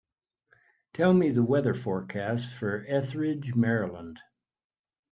[0.95, 4.17] Tell me the weather forecast for Ethridge, Maryland